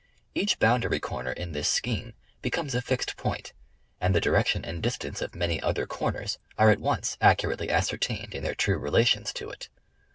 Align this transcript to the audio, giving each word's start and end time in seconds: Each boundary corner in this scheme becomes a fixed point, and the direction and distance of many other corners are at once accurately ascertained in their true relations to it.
Each 0.33 0.57
boundary 0.57 0.99
corner 0.99 1.31
in 1.31 1.51
this 1.51 1.69
scheme 1.69 2.15
becomes 2.41 2.73
a 2.73 2.81
fixed 2.81 3.17
point, 3.17 3.53
and 3.99 4.15
the 4.15 4.19
direction 4.19 4.65
and 4.65 4.81
distance 4.81 5.21
of 5.21 5.35
many 5.35 5.61
other 5.61 5.85
corners 5.85 6.39
are 6.57 6.71
at 6.71 6.79
once 6.81 7.19
accurately 7.21 7.69
ascertained 7.69 8.33
in 8.33 8.41
their 8.41 8.55
true 8.55 8.79
relations 8.79 9.31
to 9.33 9.51
it. 9.51 9.69